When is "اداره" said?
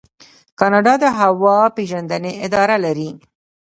2.45-2.77